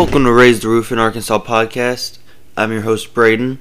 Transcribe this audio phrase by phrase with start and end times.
[0.00, 2.20] Welcome to Raise the Roof in Arkansas podcast.
[2.56, 3.58] I'm your host Braden.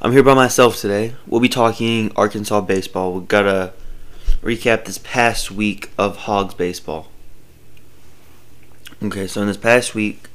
[0.00, 1.14] I'm here by myself today.
[1.26, 3.12] We'll be talking Arkansas baseball.
[3.12, 3.74] We've got to
[4.40, 7.08] recap this past week of Hogs baseball.
[9.02, 10.30] Okay, so in this past week,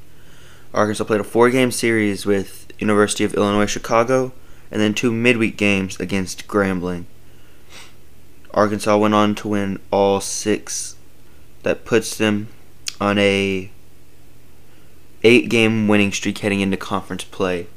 [0.76, 4.34] Arkansas played a four-game series with University of Illinois Chicago,
[4.70, 7.06] and then two midweek games against Grambling.
[8.54, 10.98] Arkansas went on to win all six.
[11.64, 12.50] That puts them
[13.02, 13.72] on a
[15.24, 17.68] eight game winning streak heading into conference play.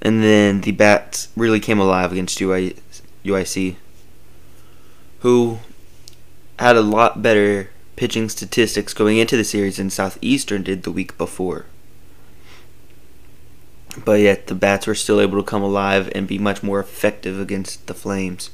[0.00, 3.76] And then the Bats really came alive against UIC,
[5.20, 5.58] who
[6.58, 11.18] had a lot better pitching statistics going into the series than Southeastern did the week
[11.18, 11.66] before.
[14.04, 17.40] But yet the Bats were still able to come alive and be much more effective
[17.40, 18.50] against the Flames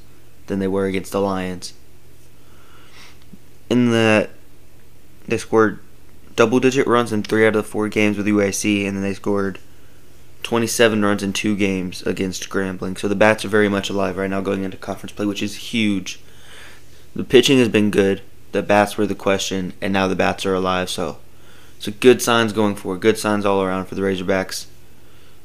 [0.47, 1.75] than they were against the Lions.
[3.69, 4.31] In the
[5.27, 5.81] they scored
[6.37, 9.15] double digit runs in three out of the four games with UIC, and then they
[9.15, 9.59] scored
[10.43, 12.99] 27 runs in two games against Grambling.
[12.99, 15.73] So the Bats are very much alive right now going into conference play, which is
[15.73, 16.21] huge.
[17.15, 18.23] The pitching has been good.
[18.53, 20.91] The Bats were the question, and now the Bats are alive.
[20.91, 21.19] So,
[21.79, 23.01] so good signs going forward.
[23.01, 24.67] Good signs all around for the Razorbacks.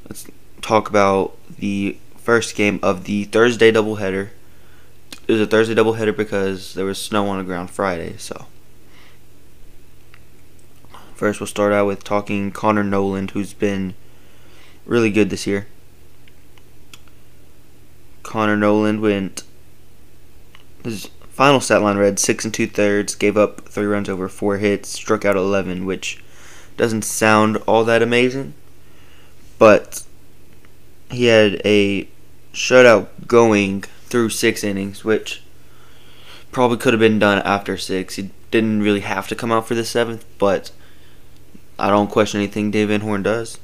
[0.08, 0.28] Let's
[0.62, 4.30] talk about the first game of the Thursday doubleheader.
[5.28, 8.46] It was a Thursday doubleheader because there was snow on the ground Friday, so.
[11.20, 13.94] First, we'll start out with talking Connor Noland, who's been
[14.86, 15.68] really good this year.
[18.24, 19.44] Connor Noland went.
[20.86, 24.60] His final stat line read six and two thirds, gave up three runs over four
[24.60, 26.24] hits, struck out eleven, which
[26.78, 28.54] doesn't sound all that amazing,
[29.58, 30.06] but
[31.12, 32.08] he had a
[32.54, 35.44] shutout going through six innings, which
[36.54, 38.16] probably could have been done after six.
[38.16, 40.72] He didn't really have to come out for the seventh, but
[41.80, 43.58] I don't question anything Dave Van Horn does,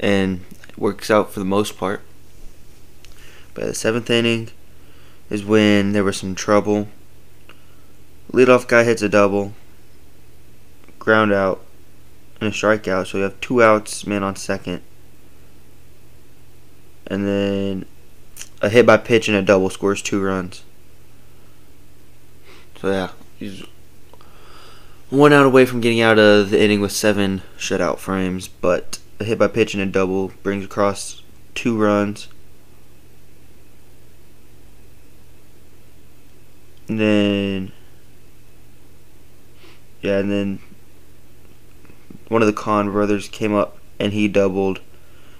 [0.00, 2.00] and it works out for the most part.
[3.52, 4.48] But the seventh inning
[5.28, 6.88] is when there was some trouble.
[8.32, 9.52] Leadoff guy hits a double,
[10.98, 11.62] ground out,
[12.40, 13.08] and a strikeout.
[13.08, 14.82] So you have two outs, man on second,
[17.06, 17.84] and then
[18.62, 20.62] a hit by pitch and a double scores two runs.
[22.80, 23.62] So yeah, he's
[25.10, 29.24] one out away from getting out of the inning with seven shutout frames, but a
[29.24, 31.22] hit by pitch and a double brings across
[31.54, 32.28] two runs.
[36.88, 37.72] And then,
[40.00, 40.58] yeah, and then
[42.28, 44.80] one of the Kahn brothers came up and he doubled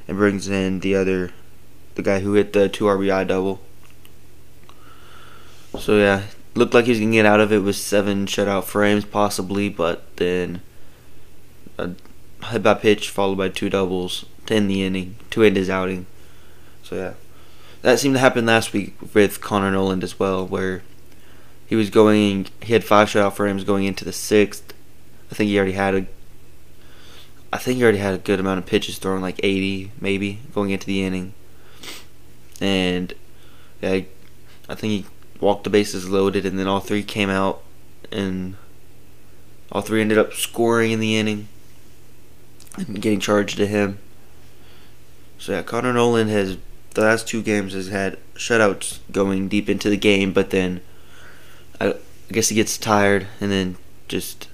[0.09, 1.33] and brings in the other,
[1.95, 3.61] the guy who hit the two RBI double.
[5.79, 6.23] So yeah,
[6.57, 10.17] looked like he was gonna get out of it with seven shutout frames possibly, but
[10.17, 10.63] then
[11.79, 11.91] a
[12.47, 16.07] hit by pitch followed by two doubles to end the inning to end his outing.
[16.83, 17.15] So yeah,
[17.83, 20.83] that seemed to happen last week with Connor Noland as well, where
[21.67, 22.47] he was going.
[22.63, 24.73] He had five shutout frames going into the sixth.
[25.31, 26.07] I think he already had a.
[27.53, 30.71] I think he already had a good amount of pitches thrown, like 80 maybe, going
[30.71, 31.33] into the inning.
[32.61, 33.15] And
[33.81, 34.01] yeah,
[34.69, 35.07] I think he
[35.41, 37.63] walked the bases loaded, and then all three came out,
[38.11, 38.57] and
[39.71, 41.49] all three ended up scoring in the inning
[42.77, 43.99] and getting charged to him.
[45.39, 46.59] So yeah, Connor Noland has
[46.95, 50.81] the last two games has had shutouts going deep into the game, but then
[51.81, 53.77] I, I guess he gets tired and then
[54.09, 54.49] just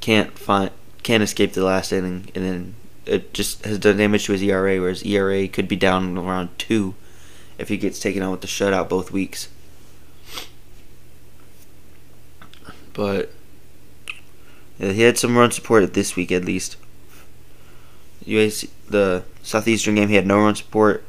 [0.00, 0.70] can't find
[1.02, 2.74] can't escape the last inning, and then
[3.06, 6.94] it just has done damage to his ERA, whereas ERA could be down around two
[7.58, 9.48] if he gets taken out with the shutout both weeks.
[12.94, 13.32] But
[14.78, 16.76] yeah, he had some run support this week at least.
[18.26, 21.04] UAC, the Southeastern game, he had no run support.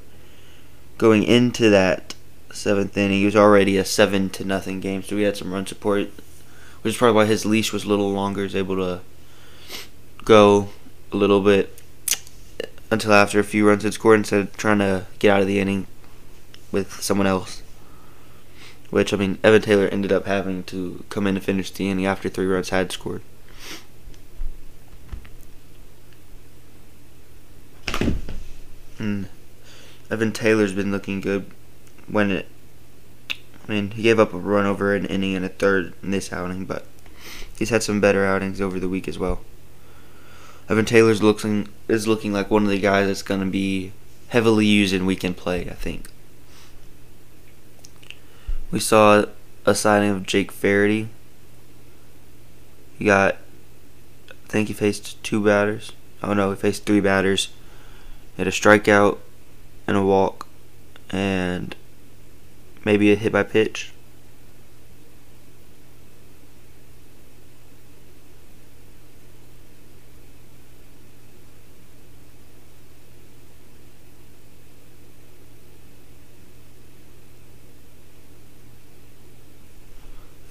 [0.97, 2.15] Going into that
[2.51, 5.65] seventh inning, he was already a seven to nothing game, so he had some run
[5.65, 6.09] support,
[6.81, 8.41] which is probably why his leash was a little longer.
[8.41, 9.01] He was able to
[10.23, 10.69] go
[11.11, 11.79] a little bit
[12.89, 15.59] until after a few runs had scored instead of trying to get out of the
[15.59, 15.87] inning
[16.71, 17.61] with someone else.
[18.93, 22.05] Which, I mean, Evan Taylor ended up having to come in and finish the inning
[22.05, 23.23] after three runs had scored.
[28.99, 29.29] And
[30.11, 31.47] Evan Taylor's been looking good
[32.07, 32.47] when it.
[33.67, 36.31] I mean, he gave up a run over an inning and a third in this
[36.31, 36.85] outing, but
[37.57, 39.41] he's had some better outings over the week as well.
[40.69, 43.91] Evan Taylor's looking is looking like one of the guys that's going to be
[44.27, 45.61] heavily used in weekend play.
[45.61, 46.12] I think.
[48.73, 49.25] We saw
[49.67, 51.07] a signing of Jake Faraday.
[52.97, 53.35] He got,
[54.31, 55.91] I think he faced two batters.
[56.23, 57.49] Oh no, he faced three batters.
[58.35, 59.19] He had a strikeout
[59.85, 60.47] and a walk
[61.11, 61.75] and
[62.83, 63.91] maybe a hit by pitch.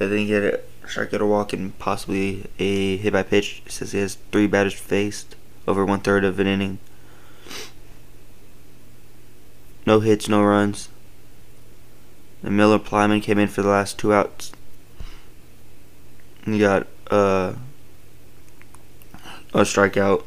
[0.02, 3.62] I think he had a strikeout or walk and possibly a hit by pitch.
[3.64, 6.78] It says he has three batters faced over one third of an inning.
[9.87, 10.88] No hits, no runs.
[12.43, 14.52] And Miller Plyman came in for the last two outs.
[16.44, 17.55] He got uh,
[19.55, 20.25] a strikeout.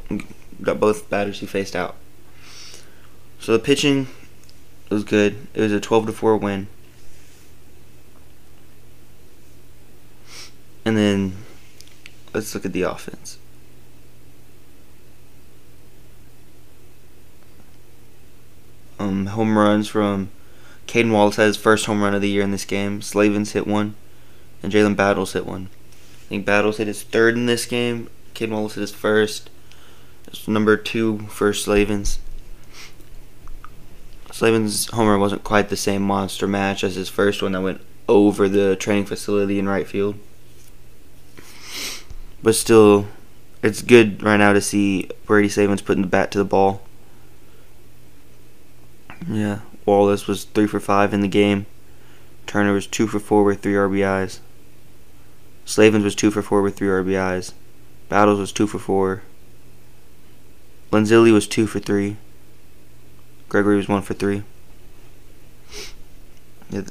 [0.61, 1.95] Got both batters he faced out.
[3.39, 4.07] So the pitching
[4.89, 5.47] was good.
[5.53, 6.67] It was a 12 to 4 win.
[10.85, 11.35] And then
[12.33, 13.39] let's look at the offense.
[18.99, 20.29] Um, home runs from
[20.87, 23.01] Cayden Wallace had his first home run of the year in this game.
[23.01, 23.95] Slavens hit one,
[24.61, 25.69] and Jalen Battles hit one.
[26.25, 28.09] I think Battles hit his third in this game.
[28.33, 29.49] Cayden Wallace hit his first.
[30.27, 32.19] It's number two for Slavens.
[34.31, 38.47] Slavens' homer wasn't quite the same monster match as his first one that went over
[38.47, 40.15] the training facility in right field.
[42.45, 43.07] But still,
[43.63, 46.83] it's good right now to see Brady Slavens putting the bat to the ball.
[49.27, 51.65] Yeah, Wallace was three for five in the game.
[52.45, 54.41] Turner was two for four with three RBIs.
[55.65, 57.53] Slavens was two for four with three RBIs.
[58.09, 59.23] Battles was two for four.
[60.91, 62.17] Lanzilli was two for three.
[63.49, 64.43] Gregory was one for three.
[66.69, 66.81] Yeah,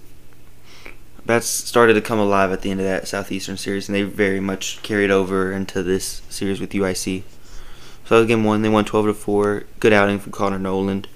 [1.27, 4.41] bats started to come alive at the end of that Southeastern series, and they very
[4.41, 7.23] much carried over into this series with UIC.
[8.07, 9.65] So game one, they won 12 to four.
[9.81, 11.09] Good outing from Connor Noland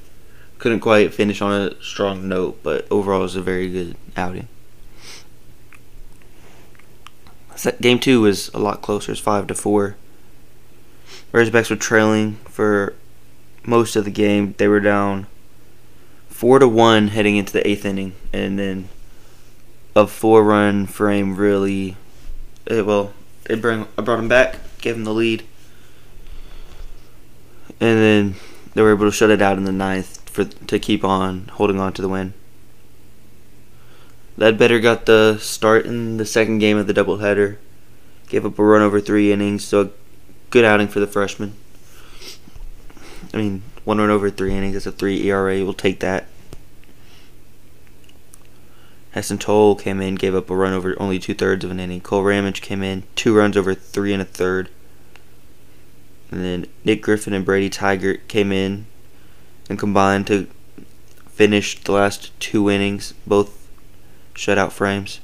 [0.59, 4.49] couldn't quite finish on a strong note, but overall it was a very good outing.
[7.81, 9.13] Game two was a lot closer.
[9.13, 9.97] It's five to four.
[11.33, 12.95] Razorbacks were trailing for
[13.65, 14.55] most of the game.
[14.59, 15.27] They were down
[16.29, 18.89] four to one heading into the eighth inning, and then
[19.99, 21.97] a four-run frame really.
[22.67, 23.13] It, well,
[23.45, 25.43] they bring I brought him back, gave him the lead,
[27.81, 28.35] and then
[28.75, 31.81] they were able to shut it out in the ninth for to keep on holding
[31.81, 32.33] on to the win.
[34.37, 37.57] Ledbetter got the start in the second game of the doubleheader.
[38.29, 39.91] Gave up a run over three innings, so a
[40.51, 41.55] good outing for the freshman.
[43.35, 45.65] I mean, one run over three innings, that's a three ERA.
[45.65, 46.27] We'll take that.
[49.19, 52.01] Heston Tole came in, gave up a run over only two thirds of an inning.
[52.01, 54.69] Kole Ramage came in, two runs over three and a third.
[56.31, 58.87] And then Nick Griffin and Brady Tygart came in,
[59.69, 60.47] and combined to
[61.31, 63.69] finish the last two innings, both
[64.37, 65.19] shutout frames.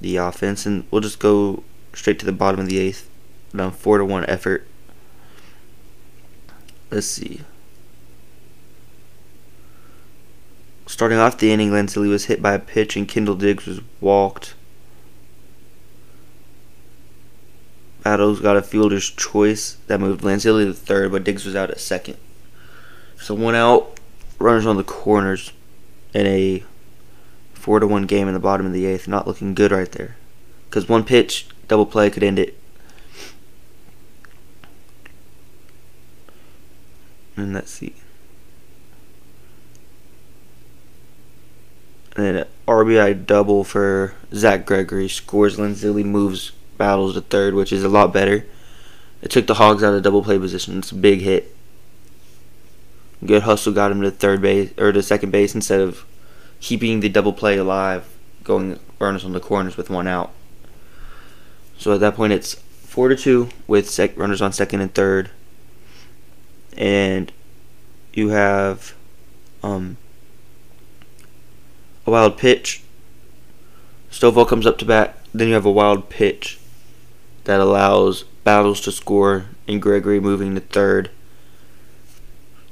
[0.00, 3.10] The offense, and we'll just go straight to the bottom of the eighth.
[3.52, 4.64] Down four to one effort.
[6.92, 7.40] Let's see.
[10.88, 14.54] Starting off the inning, Lanzilli was hit by a pitch, and Kendall Diggs was walked.
[18.02, 21.78] Battles got a fielder's choice that moved Lanzilli to third, but Diggs was out at
[21.78, 22.16] second.
[23.20, 24.00] So one out,
[24.38, 25.52] runners on the corners,
[26.14, 26.64] in a
[27.52, 29.06] four to one game in the bottom of the eighth.
[29.06, 30.16] Not looking good right there,
[30.70, 32.58] because one pitch, double play could end it.
[37.36, 37.94] And let's see.
[42.18, 45.56] And then RBI double for Zach Gregory scores.
[45.56, 48.44] Lanzilli moves battles to third, which is a lot better.
[49.22, 50.78] It took the Hogs out of double play position.
[50.78, 51.54] It's a big hit.
[53.24, 56.04] Good hustle got him to third base or to second base instead of
[56.58, 60.32] keeping the double play alive, going runners on the corners with one out.
[61.78, 65.30] So at that point, it's four to two with sec- runners on second and third,
[66.76, 67.30] and
[68.12, 68.96] you have
[69.62, 69.98] um,
[72.08, 72.82] a wild pitch.
[74.10, 75.16] Stovall comes up to bat.
[75.34, 76.58] Then you have a wild pitch
[77.44, 81.10] that allows Battles to score and Gregory moving to third.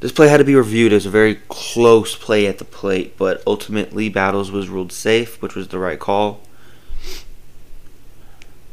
[0.01, 3.43] This play had to be reviewed as a very close play at the plate, but
[3.47, 6.41] ultimately Battles was ruled safe, which was the right call.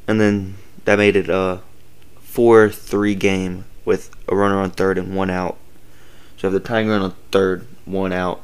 [0.07, 0.55] And then
[0.85, 1.61] that made it a
[2.21, 5.57] 4 3 game with a runner on third and one out.
[6.37, 8.41] So you have the tying run on third, one out.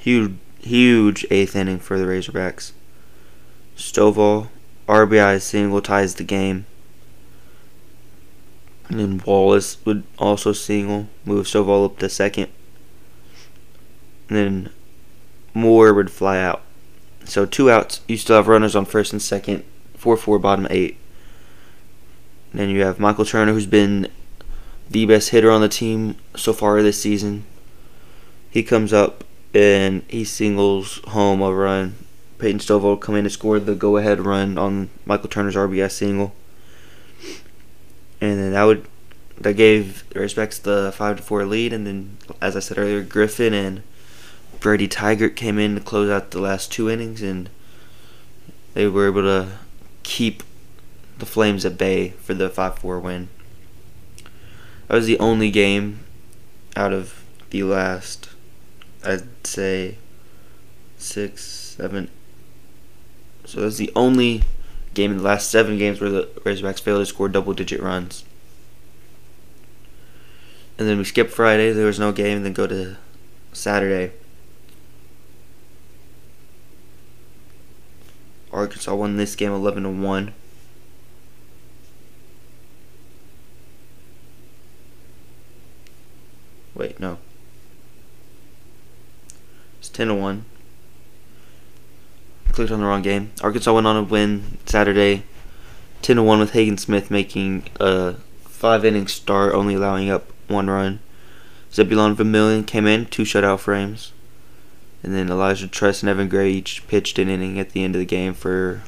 [0.00, 2.72] Huge, huge eighth inning for the Razorbacks.
[3.76, 4.48] Stovall
[4.88, 6.64] RBI single ties the game.
[8.88, 12.48] And then Wallace would also single, move Stovall up to second.
[14.30, 14.70] And then
[15.52, 16.62] Moore would fly out.
[17.26, 18.00] So two outs.
[18.08, 19.64] You still have runners on first and second.
[19.98, 20.96] 4 4, bottom 8.
[22.52, 24.08] And then you have Michael Turner, who's been
[24.88, 27.44] the best hitter on the team so far this season.
[28.50, 31.94] He comes up and he singles home a run.
[32.38, 36.34] Peyton Stovall come in to score the go-ahead run on Michael Turner's RBI single,
[38.20, 38.86] and then that would
[39.40, 41.72] that gave the the five to four lead.
[41.72, 43.82] And then, as I said earlier, Griffin and
[44.60, 47.48] Brady Tygart came in to close out the last two innings, and
[48.74, 49.58] they were able to
[50.02, 50.42] keep
[51.18, 53.28] the Flames at bay for the five four win.
[54.88, 56.00] That was the only game
[56.76, 58.29] out of the last,
[59.04, 59.96] I'd say,
[60.98, 62.10] six, seven.
[63.44, 64.42] So that's the only
[64.94, 68.24] game in the last seven games where the Razorbacks failed to score double digit runs.
[70.78, 72.96] And then we skip Friday, there was no game, and then go to
[73.52, 74.12] Saturday.
[78.52, 80.34] Arkansas won this game 11 to 1.
[86.74, 87.18] Wait, no.
[89.78, 90.44] It's 10 to 1.
[92.52, 93.32] Clicked on the wrong game.
[93.42, 95.24] Arkansas went on a win Saturday
[96.00, 98.14] 10 to 1 with Hagen Smith making a
[98.44, 101.00] 5 inning start, only allowing up one run.
[101.70, 104.14] Zebulon Vermillion came in, two shutout frames.
[105.02, 107.98] And then Elijah Trest and Evan Gray each pitched an inning at the end of
[107.98, 108.82] the game for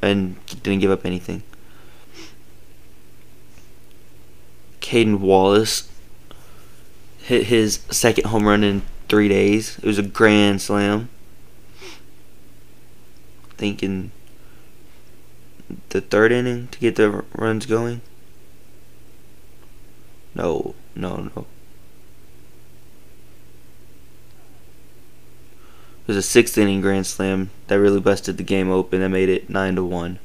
[0.00, 1.42] and didn't give up anything.
[4.80, 5.92] Cayden Wallace
[7.18, 9.78] hit his second home run in three days.
[9.78, 11.08] It was a grand slam.
[13.56, 14.12] Thinking
[15.88, 18.00] the third inning to get the runs going.
[20.34, 21.46] No, no, no.
[26.02, 29.00] It was a sixth inning grand slam that really busted the game open.
[29.00, 30.18] That made it nine to one.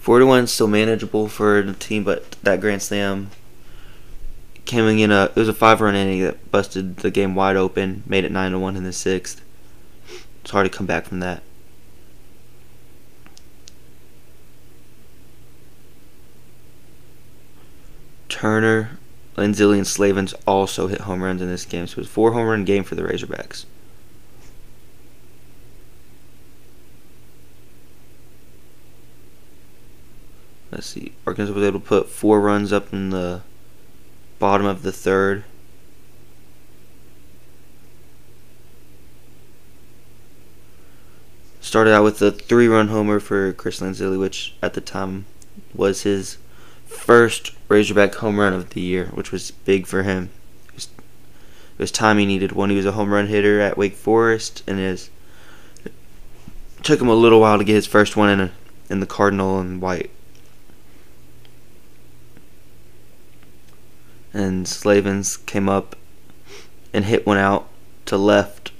[0.00, 3.30] Four to one still manageable for the team, but that grand slam
[4.66, 8.02] coming in a it was a five run inning that busted the game wide open,
[8.06, 9.40] made it nine to one in the sixth.
[10.42, 11.42] It's hard to come back from that.
[18.28, 18.98] Turner,
[19.36, 22.32] Lanzilli, and Slavens also hit home runs in this game, so it was a four
[22.32, 23.64] home run game for the Razorbacks.
[30.70, 31.12] Let's see.
[31.26, 33.40] Arkansas was able to put four runs up in the
[34.38, 35.44] bottom of the third.
[41.60, 45.26] Started out with a three run homer for Chris Lanzilli, which at the time
[45.74, 46.38] was his
[46.86, 50.30] first Razorback home run of the year, which was big for him.
[50.68, 50.88] It
[51.78, 52.70] was, time he needed one.
[52.70, 55.10] He was a home run hitter at Wake Forest, and it
[56.82, 58.52] took him a little while to get his first one in, a,
[58.88, 60.10] in the Cardinal and White.
[64.36, 65.96] And Slavens came up
[66.92, 67.66] and hit one out
[68.04, 68.70] to left.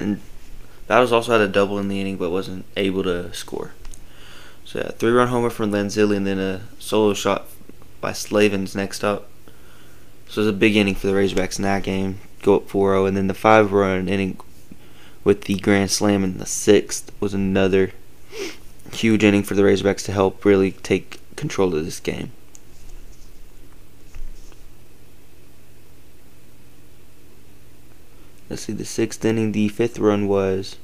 [0.00, 0.20] And
[0.88, 3.74] Battles also had a double in the inning but wasn't able to score.
[4.64, 7.46] So yeah, three run homer from Lanzilli and then a solo shot
[8.00, 9.28] by Slavens next up.
[10.26, 12.18] So it was a big inning for the Razorbacks in that game.
[12.42, 13.06] Go up 4 0.
[13.06, 14.36] And then the five run inning
[15.22, 17.92] with the grand slam in the sixth was another
[18.92, 22.30] huge inning for the Razorbacks to help really take control of this game.
[28.48, 30.76] Let's see, the sixth inning, the fifth run was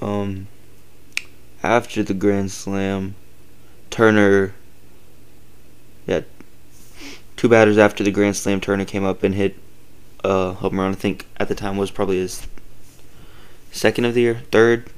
[0.00, 0.48] um
[1.62, 3.14] after the grand slam.
[3.90, 4.54] Turner,
[6.08, 6.22] yeah,
[7.36, 9.54] two batters after the grand slam, Turner came up and hit
[10.24, 10.90] a home run.
[10.90, 12.48] I think at the time was probably his
[13.70, 14.90] second of the year, third,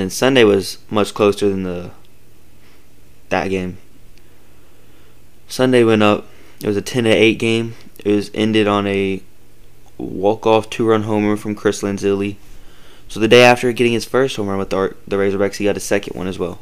[0.00, 1.90] then Sunday was much closer than the
[3.28, 3.78] that game.
[5.48, 6.26] Sunday went up.
[6.62, 7.74] It was a 10 to 8 game.
[8.04, 9.22] It was ended on a
[9.98, 12.36] walk-off two-run homer from Chris Lanzilli.
[13.08, 15.76] So the day after getting his first home run with the, the Razorbacks, he got
[15.76, 16.60] a second one as well.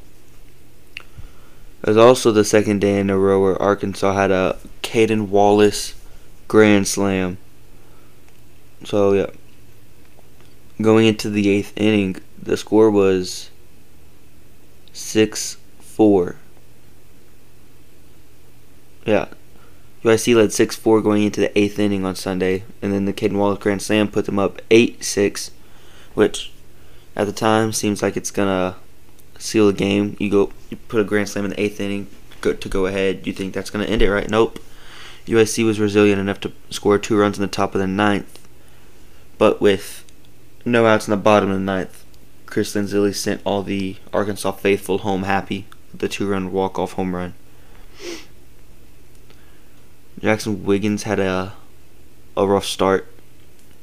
[1.82, 5.94] It was also the second day in a row where Arkansas had a Cayden Wallace
[6.48, 7.38] grand slam.
[8.84, 9.26] So yeah,
[10.80, 12.16] going into the eighth inning,
[12.48, 13.50] the score was
[14.94, 16.36] 6 4.
[19.04, 19.26] yeah,
[20.02, 23.58] UIC led 6-4 going into the eighth inning on Sunday, and then the Cayden Wallace
[23.58, 25.50] Grand Slam put them up 8-6,
[26.14, 26.52] which
[27.14, 28.76] at the time seems like it's gonna
[29.38, 30.16] seal the game.
[30.18, 32.06] You go, you put a Grand Slam in the eighth inning
[32.40, 33.26] go, to go ahead.
[33.26, 34.30] You think that's gonna end it, right?
[34.30, 34.58] Nope.
[35.26, 38.48] UIC was resilient enough to score two runs in the top of the ninth,
[39.36, 40.04] but with
[40.64, 42.04] no outs in the bottom of the ninth,
[42.48, 47.34] Chris Lanzilli sent all the Arkansas faithful home happy with the two-run walk-off home run.
[50.20, 51.54] Jaxon Wiggins had a
[52.36, 53.12] a rough start.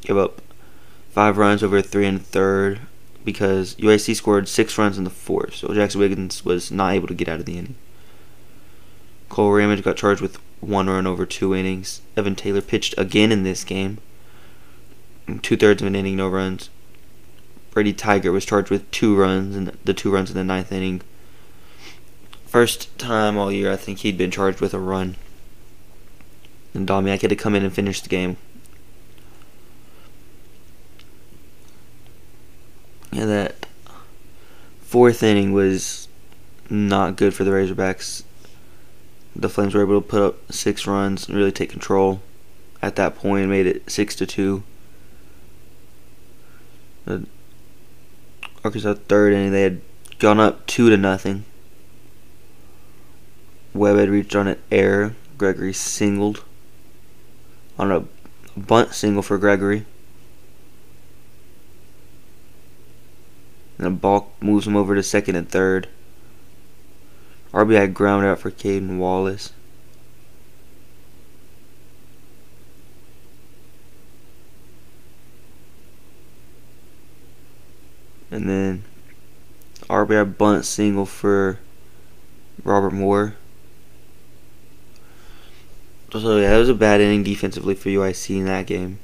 [0.01, 0.41] Gave up
[1.11, 2.81] five runs over three and third
[3.23, 7.13] because UIC scored six runs in the fourth, so Jaxon Wiggins was not able to
[7.13, 7.75] get out of the inning.
[9.29, 12.01] Kole Ramage got charged with one run over two innings.
[12.17, 13.99] Evan Taylor pitched again in this game.
[15.41, 16.69] Two thirds of an inning, no runs.
[17.75, 21.01] Brady Tygart was charged with two runs and the two runs in the ninth inning.
[22.45, 25.17] First time all year I think he'd been charged with a run.
[26.73, 28.37] And Domiak had to come in and finish the game.
[33.11, 33.65] And that
[34.79, 36.07] fourth inning was
[36.69, 38.23] not good for the Razorbacks.
[39.35, 42.21] The Flames were able to put up six runs and really take control
[42.81, 44.63] at that point, made it six to two.
[48.65, 49.79] Arkansas third inning, they had
[50.17, 51.45] gone up two to nothing.
[53.75, 55.15] Webb had reached on an error.
[55.37, 56.43] Gregory singled
[57.77, 58.05] on a
[58.57, 59.85] bunt single for Gregory.
[63.77, 65.87] And a ball moves him over to second and third.
[67.53, 69.53] RBI ground out for Cayden Wallace.
[78.31, 78.83] And then
[79.83, 81.59] RBI bunt single for
[82.63, 83.35] Robert Moore.
[86.11, 88.99] So yeah, that was a bad inning defensively for UIC in that game.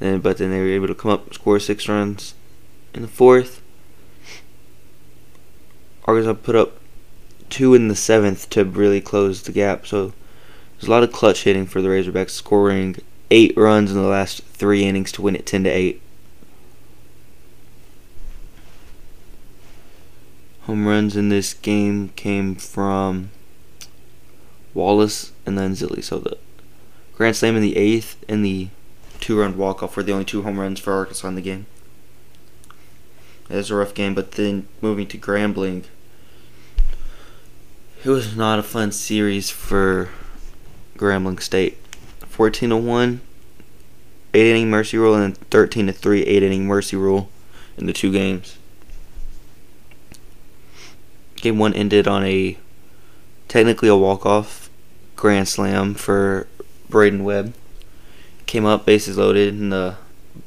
[0.00, 2.34] And but then they were able to come up, and score six runs
[2.94, 3.60] in the fourth.
[6.04, 6.80] Arkansas put up
[7.50, 9.86] two in the seventh to really close the gap.
[9.86, 10.12] So
[10.76, 12.96] there's a lot of clutch hitting for the Razorbacks, scoring
[13.30, 16.00] eight runs in the last three innings to win it ten to eight.
[20.62, 23.30] Home runs in this game came from
[24.74, 26.04] Wallace and then Zilly.
[26.04, 26.38] So the
[27.14, 28.68] Grand Slam in the eighth and the
[29.20, 31.66] two-run walk-off were the only two home runs for Arkansas in the game.
[33.48, 35.84] It was a rough game, but then moving to Grambling,
[38.04, 40.08] it was not a fun series for
[40.96, 41.76] Grambling State.
[42.20, 43.20] 14 to 1,
[44.32, 47.28] 8 inning mercy rule, and then 13 to 3, 8 inning mercy rule
[47.76, 48.56] in the two games.
[51.40, 52.58] Game 1 ended on a
[53.48, 54.70] technically a walk-off
[55.16, 56.46] grand slam for
[56.88, 57.54] Braydon Webb.
[58.46, 59.96] Came up bases loaded in the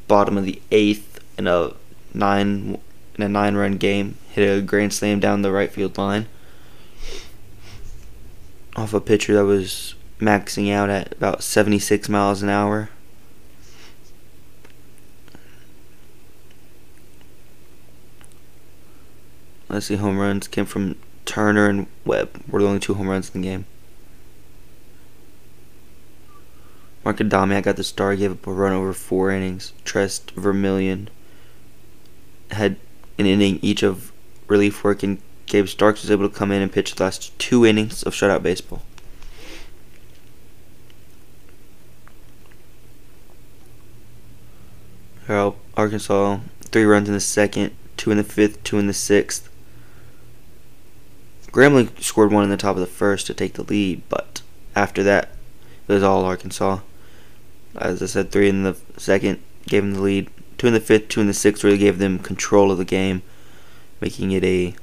[0.07, 1.71] bottom of the eighth in a
[2.13, 2.79] nine
[3.15, 4.17] in a nine run game.
[4.31, 6.27] Hit a grand slam down the right field line
[8.75, 12.89] off a pitcher that was maxing out at about 76 miles an hour.
[19.73, 23.33] Let's see, home runs came from Turner and Webb were the only two home runs
[23.33, 23.65] in the game.
[27.03, 29.73] Mark Adamiak got the star, gave up a run over four innings.
[29.83, 31.09] Trest Vermillion
[32.51, 32.75] had
[33.17, 34.11] an inning each of
[34.47, 37.65] relief work, and Gabe Starks was able to come in and pitch the last two
[37.65, 38.83] innings of shutout baseball.
[45.75, 49.49] Arkansas, three runs in the second, two in the fifth, two in the sixth.
[51.53, 54.41] Grambling scored one in the top of the first to take the lead, but
[54.75, 55.29] after that,
[55.87, 56.79] it was all Arkansas.
[57.75, 60.29] As I said, three in the second gave them the lead.
[60.57, 63.21] Two in the fifth, two in the sixth really gave them control of the game,
[64.01, 64.75] making it a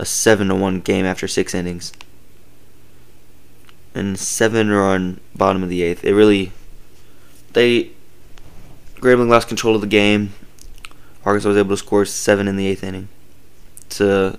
[0.00, 1.92] a seven to one game after six innings.
[3.94, 6.04] And seven run bottom of the eighth.
[6.04, 6.50] It really
[7.52, 7.90] they
[8.96, 10.32] Grambling lost control of the game.
[11.24, 13.08] Arkansas was able to score seven in the eighth inning
[13.90, 14.38] to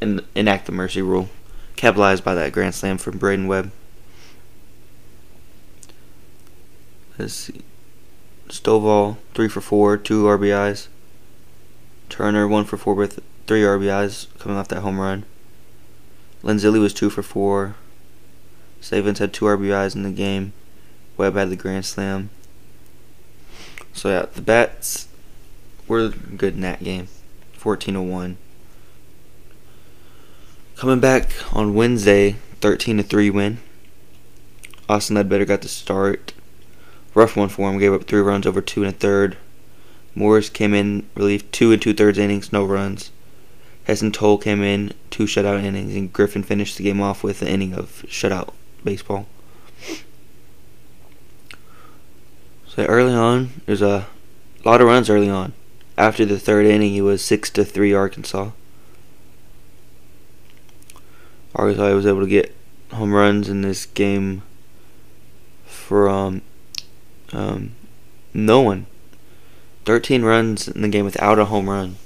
[0.00, 1.28] en- enact the mercy rule,
[1.76, 3.72] capitalized by that grand slam from Braydon Webb.
[7.18, 7.62] Let's see.
[8.48, 10.88] Stovall, three for four, two RBIs.
[12.08, 15.24] Turner, one for four with three RBIs coming off that home run.
[16.42, 17.76] Lenzilli was two for four.
[18.80, 20.52] Savins had two RBIs in the game.
[21.16, 22.30] Webb had the grand slam.
[23.92, 25.08] So yeah, the bats
[25.86, 27.08] were good in that game.
[27.52, 28.36] 14 to 1.
[30.80, 33.58] Coming back on Wednesday 13 to 3 win.
[34.88, 36.32] Austin Ledbetter got the start.
[37.12, 39.36] Rough one for him, gave up three runs over two and a third.
[40.14, 43.10] Morris came in, relieved two and two thirds innings, no runs.
[43.84, 47.48] Heston Tole came in, two shutout innings, and Griffin finished the game off with an
[47.48, 49.26] inning of shutout baseball.
[52.66, 54.06] So early on, there's a
[54.64, 55.52] lot of runs early on.
[55.98, 58.52] After the third inning, it was six to three Arkansas.
[61.54, 62.54] Arkansas was able to get
[62.92, 64.42] home runs in this game
[65.64, 66.42] from
[67.32, 67.72] um,
[68.32, 68.86] no one.
[69.84, 71.96] 13 runs in the game without a home run.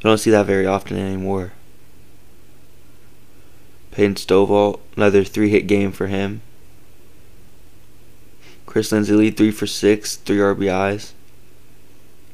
[0.00, 1.52] You don't see that very often anymore.
[3.90, 6.42] Peyton Stovall, another three hit game for him.
[8.66, 11.12] Chris Lanzilli, three for six, three RBIs.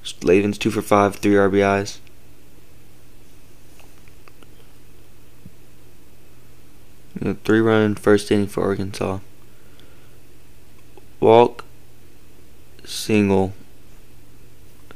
[0.02, 1.98] Slavens, two for five, three RBIs.
[7.20, 9.18] A three run first inning for Arkansas.
[11.20, 11.64] Walk,
[12.84, 13.52] single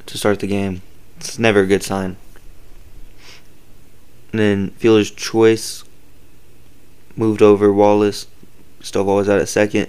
[0.06, 0.82] to start the game.
[1.18, 2.16] It's never a good sign.
[4.32, 5.84] And then fielder's choice
[7.16, 8.26] moved over Wallace.
[8.80, 9.88] Stovall was out at second.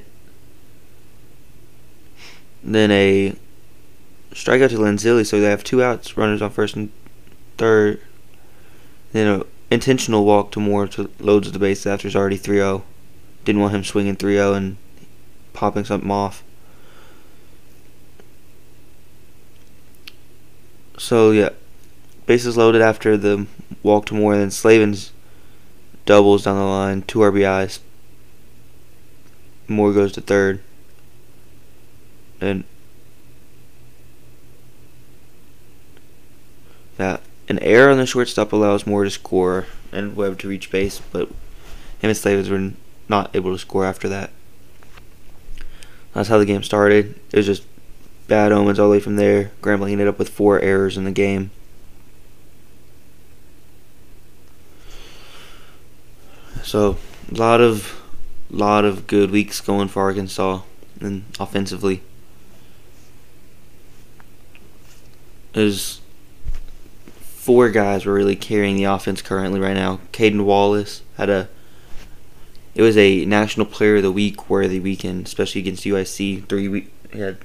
[2.64, 3.36] Then a
[4.32, 6.92] strikeout to Lanzilli, so they have two outs, runners on first and
[7.58, 8.02] third.
[9.12, 12.84] Then a intentional walk to Moore to loads the base after he's already 3-0.
[13.46, 14.78] Didn't want him swinging 3-0 and
[15.54, 16.44] popping something off.
[20.98, 21.50] So yeah,
[22.26, 23.46] bases loaded after the
[23.84, 25.12] walk to Moore, and then Slavens
[26.06, 27.80] doubles down the line, two RBIs.
[29.68, 30.62] Moore goes to third,
[32.40, 32.64] and
[36.98, 41.02] yeah, an error on the shortstop allows Moore to score and Webb to reach base,
[41.12, 41.30] but
[42.00, 42.74] him and Slavens were
[43.10, 44.32] not able to score after that.
[46.14, 47.20] That's how the game started.
[47.32, 47.64] It was just
[48.28, 49.52] bad omens all the way from there.
[49.62, 51.52] Grambling ended up with four errors in the game.
[56.64, 56.98] So
[57.32, 58.02] a lot of
[58.50, 60.62] lot of good weeks going for Arkansas
[61.00, 62.02] and offensively.
[65.54, 66.02] There's
[67.48, 70.02] four guys were really carrying the offense currently right now.
[70.12, 71.48] Cayden Wallace had a
[72.76, 76.46] it was a national player of the week worthy weekend, especially against UIC.
[76.50, 77.38] Three we he had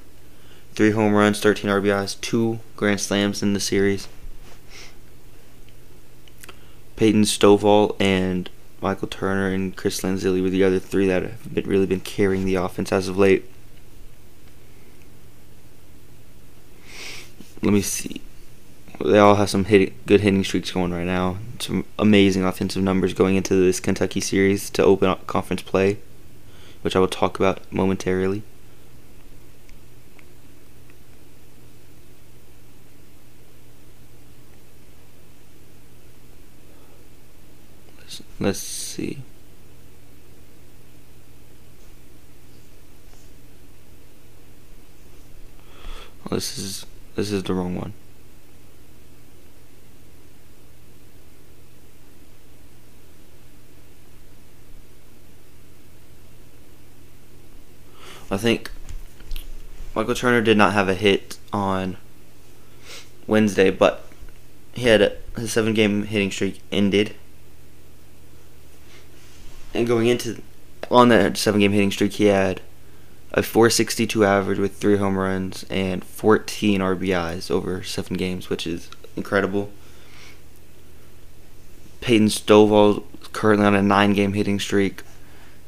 [0.73, 4.09] three home runs, 13 RBIs, two grand slams in the series.
[6.97, 8.49] Peyton Stovall and
[8.81, 12.43] Michael Turner and Chris Lanzilli were the other three that have been, really been carrying
[12.43, 13.49] the offense as of late.
[17.61, 18.19] Let me see.
[19.03, 21.37] They all have some hit, good hitting streaks going right now.
[21.59, 25.97] Some amazing offensive numbers going into this Kentucky series to open up conference play,
[26.83, 28.43] which I will talk about momentarily.
[38.39, 39.19] Let's see.
[46.29, 46.85] This is
[47.15, 47.93] this is the wrong one.
[58.33, 58.71] I think
[59.95, 61.97] Michael Turner did not have a hit on
[63.27, 64.05] Wednesday, but
[64.73, 67.15] he had a, his seven game hitting streak ended
[69.73, 70.41] and going into
[70.91, 72.61] on that seven game hitting streak, he had
[73.31, 78.89] a 462 average with three home runs and 14 RBIs over seven games, which is
[79.15, 79.71] incredible.
[82.01, 85.01] Peyton Stovall currently on a nine game hitting streak.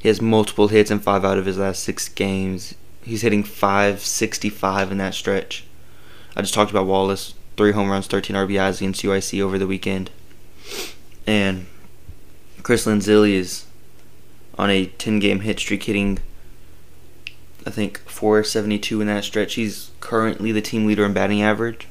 [0.05, 2.75] He has multiple hits in five out of his last six games.
[3.01, 5.65] He's hitting 565 in that stretch.
[6.35, 10.11] I just talked about Wallace, three home runs, 13 RBIs against UIC over the weekend.
[11.25, 11.65] And
[12.61, 13.65] Chris Lanzilli is
[14.59, 16.19] on a 10 game hit streak, hitting,
[17.65, 19.55] I think, 472 in that stretch.
[19.55, 21.87] He's currently the team leader in batting average.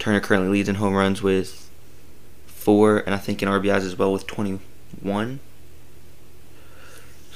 [0.00, 1.70] Turner currently leads in home runs with
[2.48, 5.38] four, and I think in RBIs as well with 21.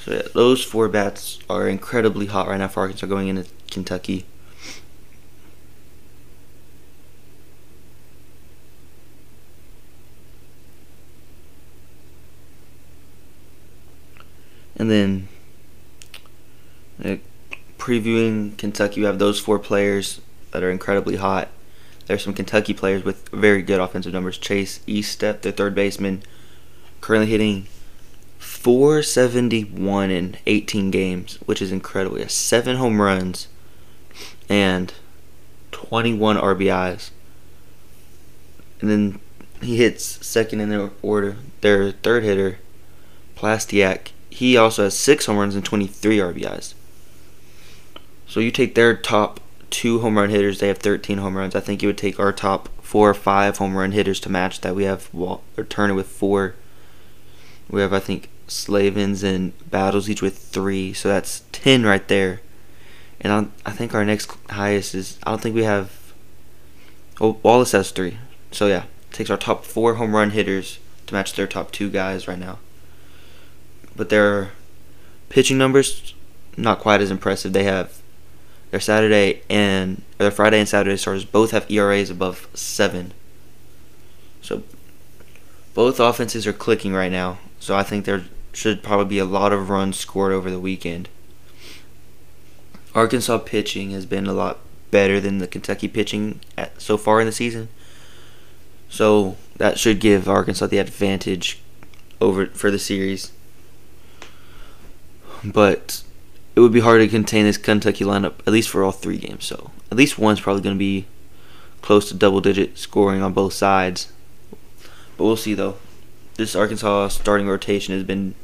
[0.03, 4.25] So yeah, those four bats are incredibly hot right now for Arkansas going into Kentucky.
[14.75, 15.27] And then
[17.03, 17.17] uh,
[17.77, 21.49] previewing Kentucky, we have those four players that are incredibly hot.
[22.07, 24.39] There's some Kentucky players with very good offensive numbers.
[24.39, 26.23] Chase Estep, their third baseman,
[26.99, 27.67] currently hitting
[28.61, 32.17] 471 in 18 games, which is incredible.
[32.17, 33.47] He has seven home runs
[34.47, 34.93] and
[35.71, 37.09] 21 RBIs.
[38.79, 39.19] And then
[39.61, 41.37] he hits second in their order.
[41.61, 42.59] Their third hitter,
[43.35, 46.75] Plastiak, he also has six home runs and 23 RBIs.
[48.27, 49.39] So you take their top
[49.71, 51.55] two home run hitters, they have 13 home runs.
[51.55, 54.61] I think you would take our top four or five home run hitters to match
[54.61, 54.75] that.
[54.75, 56.55] We have Walt, or Turner with four.
[57.69, 60.93] We have, I think, Slavens and Battles each with three.
[60.93, 62.41] So that's 10 right there.
[63.21, 63.31] And
[63.65, 66.13] I, I think our next highest is, I don't think we have,
[67.21, 68.17] oh, Wallace has three.
[68.51, 72.27] So yeah, takes our top four home run hitters to match their top two guys
[72.27, 72.59] right now.
[73.95, 74.51] But their
[75.29, 76.13] pitching numbers,
[76.57, 77.53] not quite as impressive.
[77.53, 78.01] They have
[78.71, 83.13] their Saturday and their Friday and Saturday starters both have ERAs above seven.
[84.41, 84.63] So
[85.73, 87.37] both offenses are clicking right now.
[87.59, 91.09] So I think there should probably be a lot of runs scored over the weekend.
[92.93, 94.59] Arkansas pitching has been a lot
[94.91, 97.69] better than the Kentucky pitching at, so far in the season.
[98.89, 101.61] So that should give Arkansas the advantage
[102.19, 103.31] over for the series.
[105.43, 106.03] But
[106.55, 109.45] it would be hard to contain this Kentucky lineup, at least for all three games.
[109.45, 111.07] So at least one's probably going to be
[111.81, 114.11] close to double digit scoring on both sides.
[115.17, 115.77] But we'll see though.
[116.35, 118.35] This Arkansas starting rotation has been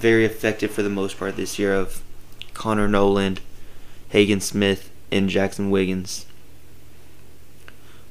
[0.00, 2.02] very effective for the most part this year of
[2.54, 3.40] Connor Noland,
[4.08, 6.26] Hagen Smith, and Jaxon Wiggins.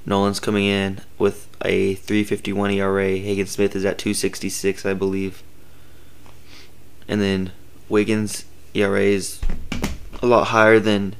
[0.06, 3.18] Noland's coming in with a 351 ERA.
[3.18, 5.44] Hagen Smith is at 266, I believe.
[7.08, 7.52] And then
[7.90, 9.42] Wiggins ERA is
[10.22, 11.16] a lot higher than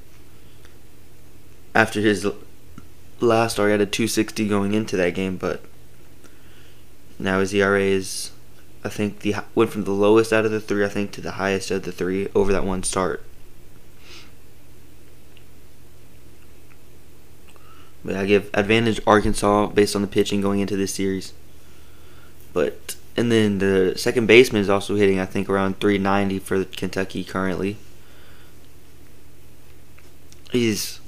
[1.74, 2.28] after his
[3.20, 3.70] last start.
[3.70, 5.64] He had a 260 going into that game, but
[7.18, 8.32] now his ERA is,
[8.90, 11.34] I think, the went from the lowest out of the three, I think, to the
[11.34, 13.24] highest of the three over that one start.
[18.04, 21.34] But I give advantage Arkansas based on the pitching going into this series.
[22.52, 27.24] But and then the second baseman is also hitting, I think, around 390 for Kentucky
[27.24, 27.78] currently.
[30.52, 31.00] He's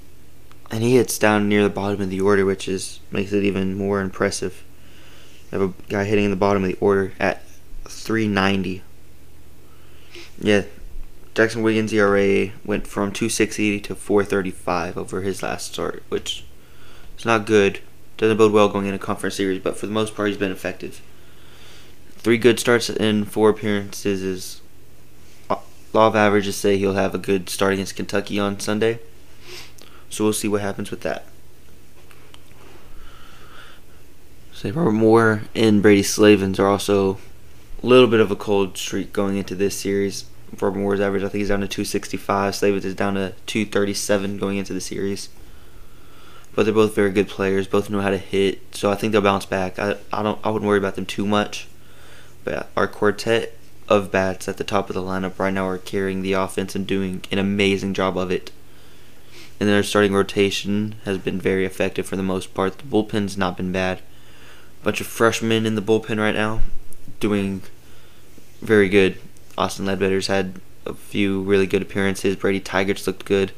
[0.69, 3.75] and he hits down near the bottom of the order, which is makes it even
[3.75, 4.63] more impressive.
[5.51, 7.41] You have a guy hitting in the bottom of the order at
[8.03, 8.81] 390.
[10.39, 10.63] Yeah,
[11.35, 16.43] Jaxon Wiggins' ERA went from 260 to 435 over his last start, which
[17.17, 17.79] is not good.
[18.17, 21.01] Doesn't bode well going into conference series, but for the most part, he's been effective
[22.21, 24.61] three good starts in four appearances is
[25.49, 25.55] uh,
[25.91, 28.99] law of averages say he'll have a good start against Kentucky on Sunday.
[30.09, 31.25] So we'll see what happens with that.
[34.53, 37.17] Say Robert Moore and Brady Slavens are also
[37.87, 40.25] little bit of a cold streak going into this series.
[40.59, 42.55] Robert Moore's average I think is down to 265.
[42.55, 45.29] Slavens is down to 237 going into the series.
[46.53, 47.67] But they're both very good players.
[47.67, 49.79] Both know how to hit, so I think they'll bounce back.
[49.79, 51.67] I I don't I wouldn't worry about them too much.
[52.43, 56.21] But our quartet of bats at the top of the lineup right now are carrying
[56.21, 58.51] the offense and doing an amazing job of it.
[59.59, 62.77] And their starting rotation has been very effective for the most part.
[62.77, 64.01] The bullpen's not been bad.
[64.83, 66.61] Bunch of freshmen in the bullpen right now,
[67.21, 67.61] doing
[68.61, 69.17] very good.
[69.57, 72.35] Austin Ledbetter's had a few really good appearances.
[72.35, 73.53] Brady Tygart looked good.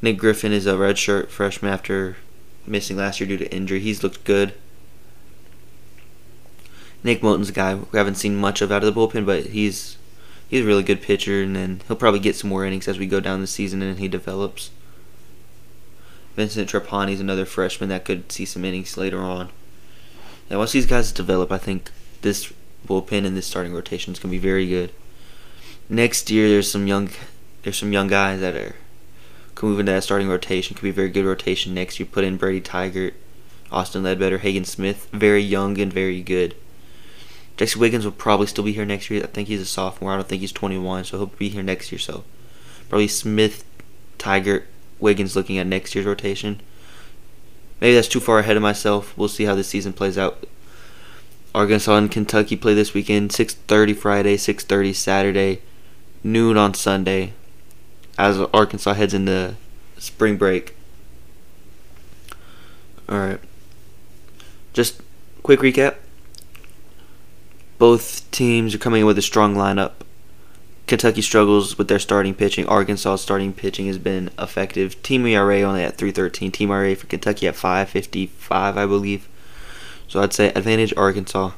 [0.00, 2.16] Nick Griffin is a redshirt freshman after
[2.66, 3.80] missing last year due to injury.
[3.80, 4.54] He's looked good.
[7.02, 9.96] Nick Moten's a guy we haven't seen much of out of the bullpen, but he's
[10.48, 13.06] he's a really good pitcher, and then he'll probably get some more innings as we
[13.06, 14.70] go down the season and he develops.
[16.36, 19.48] Vincent Trapani's another freshman that could see some innings later on.
[20.48, 21.90] And once these guys develop, I think
[22.22, 22.52] this
[22.86, 24.92] bullpen and this starting rotation is gonna be very good.
[25.88, 27.10] Next year, there's some young
[27.62, 28.76] there's some young guys that are
[29.54, 30.74] can move into that starting rotation.
[30.74, 33.14] Could be a very good rotation next You Put in Brady Tygart,
[33.72, 36.54] Austin Ledbetter, Hagen Smith, very young and very good.
[37.56, 39.24] Jaxon Wiggins will probably still be here next year.
[39.24, 40.12] I think he's a sophomore.
[40.12, 41.98] I don't think he's 21, so he'll be here next year.
[41.98, 42.22] So
[42.88, 43.64] probably Smith,
[44.18, 44.62] Tygart,
[45.00, 46.60] Wiggins looking at next year's rotation.
[47.80, 49.16] Maybe that's too far ahead of myself.
[49.16, 50.46] We'll see how this season plays out.
[51.58, 53.32] Arkansas and Kentucky play this weekend.
[53.32, 55.60] 6:30 Friday, 6:30 Saturday,
[56.22, 57.32] noon on Sunday.
[58.16, 59.56] As Arkansas heads into
[59.98, 60.76] spring break.
[63.08, 63.40] All right.
[64.72, 65.00] Just
[65.42, 65.96] quick recap.
[67.76, 69.94] Both teams are coming in with a strong lineup.
[70.86, 72.66] Kentucky struggles with their starting pitching.
[72.66, 75.02] Arkansas starting pitching has been effective.
[75.02, 76.52] Team ERA only at 313.
[76.52, 79.26] Team ERA for Kentucky at 555, I believe.
[80.08, 81.52] So I'd say advantage Arkansas.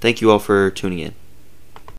[0.00, 1.14] Thank you all for tuning in.